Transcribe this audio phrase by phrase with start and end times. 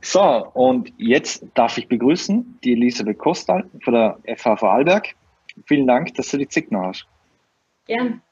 [0.00, 5.14] So, und jetzt darf ich begrüßen die Elisabeth Kostal von der FH Vorarlberg.
[5.66, 7.06] Vielen Dank, dass du die Zeit noch hast.
[7.86, 8.22] Gern.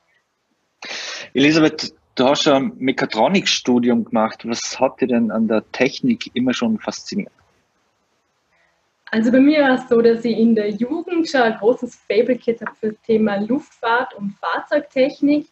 [1.34, 4.46] Elisabeth, du hast ein Mechatronikstudium gemacht.
[4.46, 7.32] Was hat dir denn an der Technik immer schon fasziniert?
[9.12, 12.36] Also bei mir war es so, dass ich in der Jugend schon ein großes Fable
[12.36, 15.48] Kit habe für das Thema Luftfahrt und Fahrzeugtechnik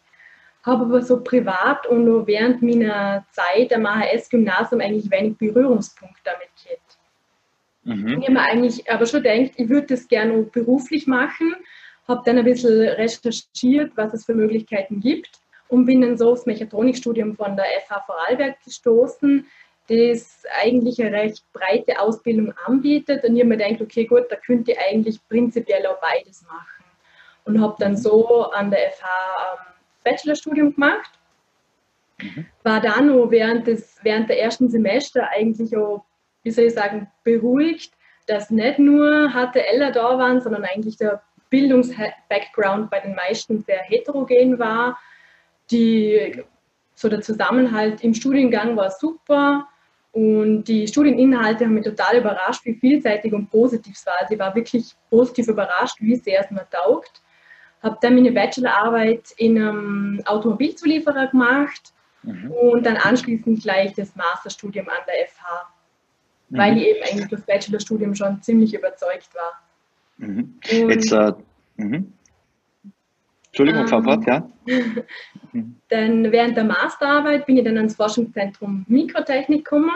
[0.63, 6.49] habe aber so privat und nur während meiner Zeit am AHS-Gymnasium eigentlich wenig Berührungspunkte damit
[6.63, 6.97] gehabt.
[7.83, 8.19] Mhm.
[8.19, 11.55] Ich habe mir eigentlich aber schon gedacht, ich würde das gerne beruflich machen,
[12.07, 16.45] habe dann ein bisschen recherchiert, was es für Möglichkeiten gibt und bin dann so aufs
[16.45, 19.45] Mechatronikstudium von der FH Vorarlberg gestoßen,
[19.87, 24.35] das eigentlich eine recht breite Ausbildung anbietet und ich habe mir gedacht, okay gut, da
[24.35, 26.83] könnte ich eigentlich prinzipiell auch beides machen
[27.45, 27.97] und habe dann mhm.
[27.97, 29.68] so an der FH ähm,
[30.03, 31.11] Bachelorstudium gemacht.
[32.21, 32.45] Mhm.
[32.63, 36.05] War dann noch während, des, während der ersten Semester eigentlich auch,
[36.43, 37.93] wie soll ich sagen, beruhigt,
[38.27, 44.59] dass nicht nur HTLer da waren, sondern eigentlich der Bildungsbackground bei den meisten sehr heterogen
[44.59, 44.99] war.
[45.71, 46.43] Die,
[46.93, 49.67] so der Zusammenhalt im Studiengang war super
[50.11, 54.15] und die Studieninhalte haben mich total überrascht, wie vielseitig und positiv es war.
[54.19, 57.21] Also ich war wirklich positiv überrascht, wie sehr es mir taugt
[57.81, 62.51] habe dann meine Bachelorarbeit in einem Automobilzulieferer gemacht mhm.
[62.51, 65.73] und dann anschließend gleich das Masterstudium an der FH,
[66.49, 66.57] mhm.
[66.57, 69.61] weil ich eben eigentlich das Bachelorstudium schon ziemlich überzeugt war.
[70.17, 70.59] Mhm.
[70.63, 71.33] Jetzt, äh,
[71.77, 72.13] mhm.
[73.47, 74.49] Entschuldigung, Frau ähm, ja.
[75.89, 79.91] dann während der Masterarbeit bin ich dann ans Forschungszentrum Mikrotechnik gekommen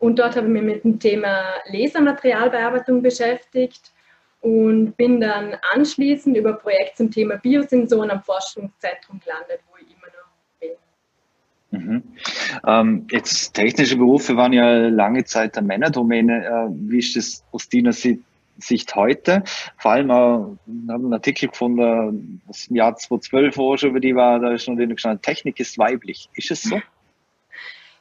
[0.00, 3.92] und dort habe ich mich mit dem Thema Lasermaterialbearbeitung beschäftigt
[4.40, 9.90] und bin dann anschließend über ein Projekt zum Thema Biosensoren am Forschungszentrum gelandet, wo ich
[9.90, 10.28] immer noch
[10.60, 11.92] bin.
[11.92, 12.02] Mhm.
[12.66, 16.44] Ähm, jetzt technische Berufe waren ja lange Zeit der Männerdomäne.
[16.46, 19.42] Äh, wie ist das aus deiner Sicht heute?
[19.76, 24.00] Vor allem, äh, wir haben einen Artikel gefunden, das im Jahr 2012 auch schon über
[24.00, 26.28] die war, da ist schon gestanden, Technik ist weiblich.
[26.34, 26.80] Ist es so?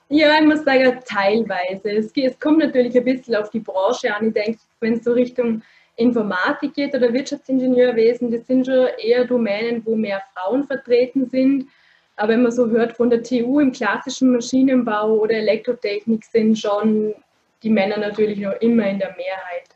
[0.10, 1.92] Ja, ich muss sagen, teilweise.
[1.92, 4.28] Es, es kommt natürlich ein bisschen auf die Branche an.
[4.28, 5.64] Ich denke, wenn es so Richtung
[5.98, 11.68] Informatik geht oder Wirtschaftsingenieurwesen, das sind schon eher Domänen, wo mehr Frauen vertreten sind.
[12.16, 17.14] Aber wenn man so hört von der TU im klassischen Maschinenbau oder Elektrotechnik sind schon
[17.64, 19.70] die Männer natürlich noch immer in der Mehrheit.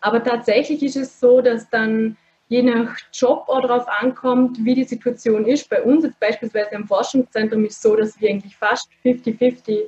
[0.00, 2.16] Aber tatsächlich ist es so, dass dann
[2.48, 5.68] je nach Job auch darauf ankommt, wie die Situation ist.
[5.68, 9.82] Bei uns jetzt beispielsweise im Forschungszentrum ist es so, dass wir eigentlich fast 50-50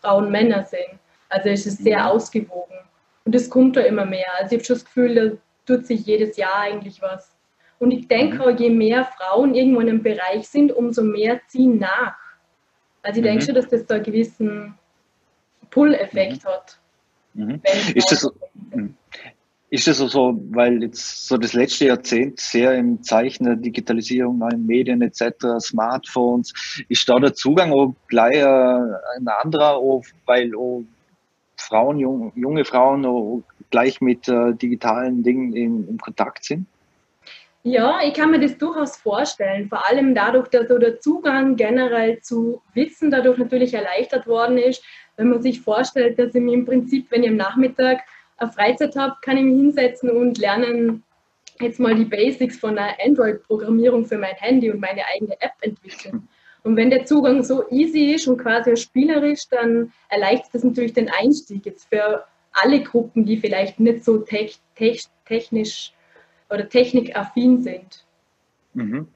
[0.00, 0.98] Frauen Männer sind.
[1.28, 2.06] Also es ist sehr mhm.
[2.06, 2.78] ausgewogen.
[3.24, 4.26] Und es kommt da immer mehr.
[4.38, 5.14] Also ich habe schon das Gefühl,
[5.66, 7.34] da tut sich jedes Jahr eigentlich was.
[7.78, 8.42] Und ich denke mhm.
[8.42, 12.16] auch, je mehr Frauen irgendwo in einem Bereich sind, umso mehr ziehen nach.
[13.02, 13.28] Also ich mhm.
[13.28, 14.74] denke schon, dass das da einen gewissen
[15.70, 16.48] Pull-Effekt mhm.
[16.48, 16.78] hat.
[17.34, 17.60] Mhm.
[17.94, 18.32] Ist das, so,
[18.72, 18.94] mhm.
[19.70, 24.64] ist das so, weil jetzt so das letzte Jahrzehnt sehr im Zeichen der Digitalisierung, neuen
[24.64, 26.52] Medien etc., Smartphones,
[26.88, 30.84] ist da der Zugang auch gleich äh, ein anderer, auch, weil auch
[31.64, 36.66] Frauen, jung, junge Frauen gleich mit äh, digitalen Dingen in, in, Kontakt sind?
[37.62, 39.68] Ja, ich kann mir das durchaus vorstellen.
[39.68, 44.84] Vor allem dadurch, dass so der Zugang generell zu Wissen dadurch natürlich erleichtert worden ist.
[45.16, 48.02] Wenn man sich vorstellt, dass ich mir im Prinzip, wenn ich am Nachmittag
[48.36, 51.04] eine Freizeit habe, kann ich mich hinsetzen und lernen
[51.60, 56.28] jetzt mal die Basics von der Android-Programmierung für mein Handy und meine eigene App entwickeln.
[56.64, 61.10] Und wenn der Zugang so easy ist und quasi spielerisch, dann erleichtert das natürlich den
[61.10, 65.92] Einstieg jetzt für alle Gruppen, die vielleicht nicht so te te technisch
[66.50, 68.04] oder technikaffin sind.
[68.72, 69.08] Mhm.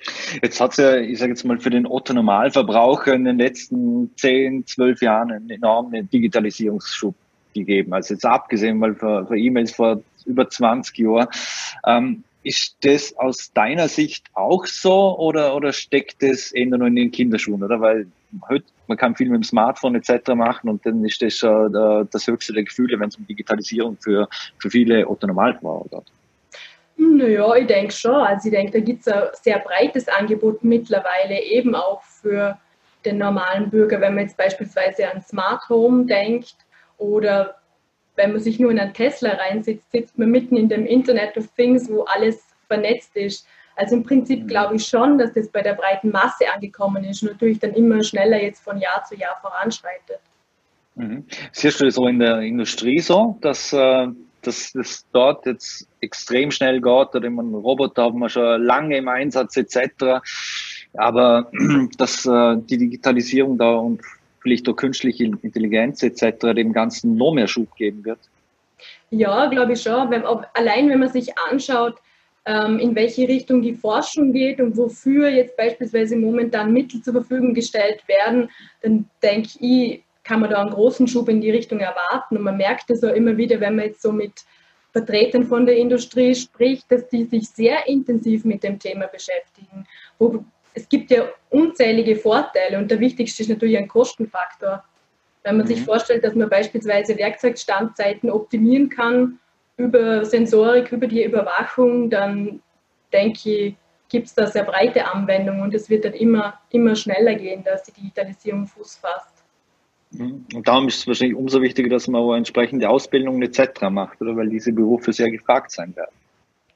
[0.43, 4.67] Jetzt hat es ja, ich sage jetzt mal, für den Otto-Normalverbraucher in den letzten 10,
[4.67, 7.15] 12 Jahren einen enormen Digitalisierungsschub
[7.55, 7.93] gegeben.
[7.93, 11.29] Also jetzt abgesehen mal für, für E-Mails vor über 20 Jahren.
[11.87, 16.97] Ähm, ist das aus deiner Sicht auch so oder, oder steckt das eher nur in
[16.97, 17.81] den Kinderschuhen, oder?
[17.81, 18.06] Weil
[18.49, 20.34] heute, man kann viel mit dem Smartphone etc.
[20.34, 24.29] machen und dann ist das schon das höchste der Gefühle, wenn es um Digitalisierung für,
[24.58, 26.12] für viele Otto-Normalverbraucher geht.
[26.99, 28.14] Naja, ich denke schon.
[28.14, 32.58] Also ich denke, da gibt es ein sehr breites Angebot mittlerweile, eben auch für
[33.05, 36.56] den normalen Bürger, wenn man jetzt beispielsweise an Smart Home denkt
[36.99, 37.55] oder
[38.19, 41.47] wenn man sich nur in einen Tesla reinsitzt, sitzt man mitten in dem Internet of
[41.56, 43.47] Things, wo alles vernetzt ist.
[43.76, 44.49] Also im Prinzip mhm.
[44.49, 48.03] glaube ich schon, dass das bei der breiten Masse angekommen ist und natürlich dann immer
[48.03, 50.19] schneller jetzt von Jahr zu Jahr voranschreitet.
[50.97, 51.25] Mhm.
[51.53, 54.09] Siehst du das so in der Industrie so, dass, äh,
[54.43, 59.06] dass das dort jetzt extrem schnell geht oder man Roboter haben wir schon lange im
[59.06, 60.20] Einsatz etc.
[60.94, 61.49] Aber
[61.99, 64.00] dass äh, die Digitalisierung da und
[64.40, 66.55] vielleicht durch künstliche Intelligenz etc.
[66.55, 68.19] dem Ganzen noch mehr Schub geben wird?
[69.11, 70.11] Ja, glaube ich schon.
[70.11, 71.96] Wenn, ob, allein wenn man sich anschaut,
[72.44, 77.55] ähm, in welche Richtung die Forschung geht und wofür jetzt beispielsweise momentan Mittel zur Verfügung
[77.55, 78.50] gestellt werden,
[78.82, 82.37] dann denke ich, kann man da einen großen Schub in die Richtung erwarten.
[82.37, 84.44] Und man merkt es auch immer wieder, wenn man jetzt so mit
[84.93, 89.87] Vertretern von der Industrie spricht, dass die sich sehr intensiv mit dem Thema beschäftigen.
[90.19, 90.44] Wo,
[90.79, 94.85] es gibt ja unzählige Vorteile und der wichtigste ist natürlich ein Kostenfaktor.
[95.43, 95.71] Wenn man mhm.
[95.71, 99.39] sich vorstellt, dass man beispielsweise Werkzeugstandzeiten optimieren kann
[99.77, 102.63] über Sensorik, über die Überwachung, dann
[103.13, 103.75] denke ich,
[104.09, 107.83] gibt es da sehr breite Anwendungen und es wird dann immer, immer schneller gehen, dass
[107.83, 109.45] die Digitalisierung Fuß fasst.
[110.13, 110.47] Mhm.
[110.55, 113.83] Und darum ist es wahrscheinlich umso wichtiger, dass man auch entsprechende Ausbildungen etc.
[113.91, 114.37] macht, oder?
[114.37, 116.15] Weil diese Berufe sehr gefragt sein werden.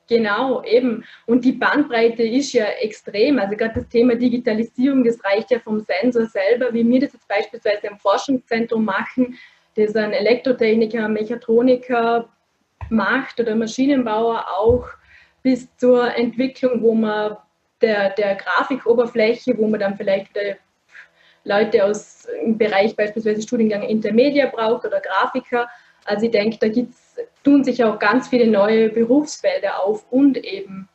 [0.09, 1.05] Genau, eben.
[1.27, 3.39] Und die Bandbreite ist ja extrem.
[3.39, 7.29] Also gerade das Thema Digitalisierung, das reicht ja vom Sensor selber, wie wir das jetzt
[7.29, 9.39] beispielsweise im Forschungszentrum machen,
[9.75, 12.29] das ein Elektrotechniker, Mechatroniker
[12.91, 14.87] macht oder Maschinenbauer auch,
[15.43, 17.37] bis zur Entwicklung, wo man
[17.81, 20.29] der, der Grafikoberfläche, wo man dann vielleicht
[21.45, 25.69] Leute aus dem Bereich beispielsweise Studiengang Intermedia braucht oder Grafiker.
[26.05, 27.02] Also ich denke, da gibt's,
[27.43, 30.89] tun sich auch ganz viele neue Berufsfelder auf und eben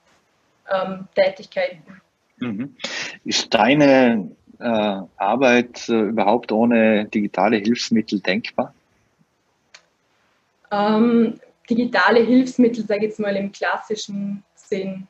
[0.70, 2.02] ähm, Tätigkeiten.
[2.38, 2.76] Mhm.
[3.24, 4.64] Ist deine äh,
[5.18, 8.74] Arbeit äh, überhaupt ohne digitale Hilfsmittel denkbar?
[10.72, 15.08] Ähm, digitale Hilfsmittel, sage ich jetzt mal im klassischen Sinn,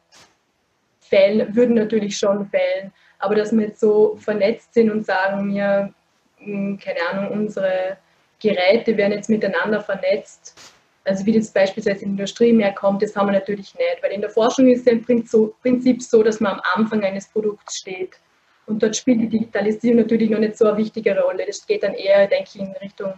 [0.99, 2.91] fällen, würden natürlich schon fällen.
[3.19, 5.89] Aber dass wir jetzt so vernetzt sind und sagen, ja,
[6.37, 7.97] hm, keine Ahnung, unsere
[8.39, 10.76] Geräte werden jetzt miteinander vernetzt,
[11.07, 14.11] also wie das beispielsweise in der Industrie mehr kommt, das haben wir natürlich nicht, weil
[14.11, 18.19] in der Forschung ist es im Prinzip so, dass man am Anfang eines Produkts steht.
[18.65, 21.45] Und dort spielt die Digitalisierung natürlich noch nicht so eine wichtige Rolle.
[21.47, 23.13] Das geht dann eher, denke ich, in Richtung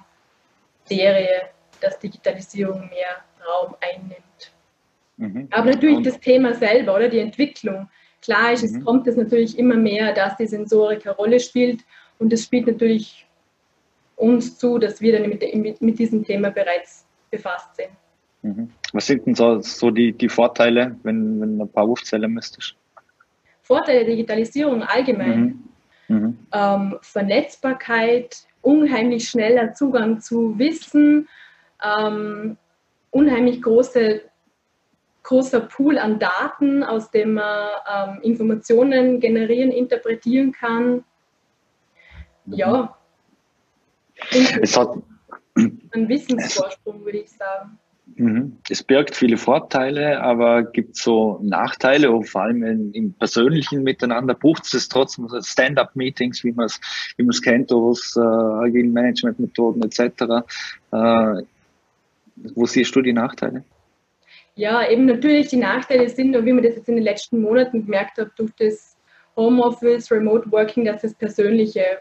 [0.86, 1.50] Serie,
[1.82, 4.54] dass Digitalisierung mehr Raum einnimmt.
[5.18, 5.48] Mhm.
[5.52, 7.90] Aber natürlich das Thema selber, oder die Entwicklung.
[8.22, 8.78] Klar ist, mhm.
[8.78, 11.82] es kommt es natürlich immer mehr, dass die Sensorik eine Rolle spielt
[12.20, 13.26] und es spielt natürlich
[14.16, 17.90] uns zu, dass wir dann mit, mit, mit diesem Thema bereits befasst sind.
[18.42, 18.72] Mhm.
[18.94, 22.76] Was sind denn so, so die, die Vorteile, wenn, wenn ein paar aufzählen müsstest?
[23.62, 25.62] Vorteile der Digitalisierung allgemein.
[26.08, 26.16] Mhm.
[26.16, 26.40] mhm.
[26.52, 31.28] Ähm, Vernetzbarkeit, unheimlich schneller Zugang zu Wissen,
[31.84, 32.58] ähm,
[33.12, 34.22] unheimlich große
[35.24, 41.04] großer Pool an Daten, aus dem man ähm, Informationen generieren, interpretieren kann.
[42.48, 42.98] Ja.
[44.62, 44.98] Es hat
[45.92, 47.78] ein Wissensvorsprung, würde ich sagen.
[48.16, 48.58] Mhm.
[48.70, 53.84] Es birgt viele Vorteile, aber gibt es so Nachteile, und vor allem in, im persönlichen
[53.84, 56.80] Miteinander braucht es trotzdem Stand-up-Meetings, wie man es
[57.18, 60.46] wie kennt, aus äh, agilen Management-Methoden etc.
[60.92, 61.44] Äh,
[62.56, 63.64] wo siehst du die Nachteile?
[64.56, 68.18] Ja, eben natürlich die Nachteile sind, wie man das jetzt in den letzten Monaten gemerkt
[68.18, 68.98] hat, durch das
[69.36, 72.00] Homeoffice, Remote Working, dass das Persönliche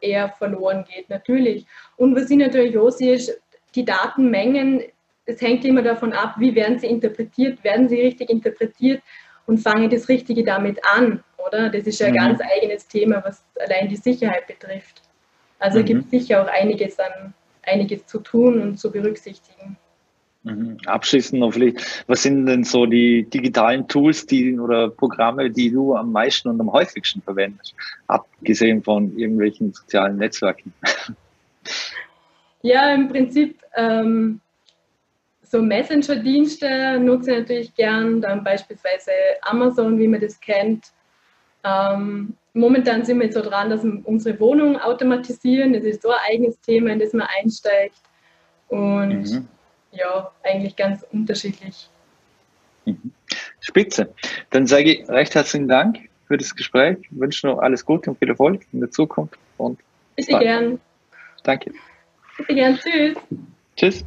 [0.00, 1.66] eher verloren geht, natürlich.
[1.96, 3.40] Und was ich natürlich auch sehe, ist,
[3.74, 4.82] die Datenmengen,
[5.26, 9.02] es hängt immer davon ab, wie werden sie interpretiert, werden sie richtig interpretiert
[9.46, 11.68] und fange das Richtige damit an, oder?
[11.68, 12.18] Das ist ja ein mhm.
[12.18, 15.02] ganz eigenes Thema, was allein die Sicherheit betrifft.
[15.58, 15.84] Also mhm.
[15.84, 17.34] gibt es sicher auch einiges an
[17.66, 19.76] einiges zu tun und zu berücksichtigen.
[20.46, 20.78] Mhm.
[20.86, 25.96] Abschließend noch vielleicht, was sind denn so die digitalen Tools die, oder Programme, die du
[25.96, 27.74] am meisten und am häufigsten verwendest,
[28.06, 30.72] abgesehen von irgendwelchen sozialen Netzwerken?
[32.62, 34.40] Ja, im Prinzip ähm,
[35.42, 39.12] so Messenger-Dienste nutze ich natürlich gern, dann beispielsweise
[39.42, 40.86] Amazon, wie man das kennt.
[41.62, 45.74] Ähm, momentan sind wir jetzt so dran, dass wir unsere Wohnung automatisieren.
[45.74, 48.00] Das ist so ein eigenes Thema, in das man einsteigt.
[48.68, 49.48] Und mhm
[49.96, 51.88] ja, eigentlich ganz unterschiedlich.
[52.84, 53.12] Mhm.
[53.60, 54.14] Spitze.
[54.50, 56.98] Dann sage ich recht herzlichen Dank für das Gespräch.
[57.02, 59.38] Ich wünsche noch alles Gute und viel Erfolg in der Zukunft.
[59.56, 59.80] Und
[60.14, 60.80] Bitte gern.
[61.42, 61.72] Danke.
[62.38, 62.78] Bitte gern.
[62.78, 63.16] Tschüss.
[63.76, 64.04] Tschüss.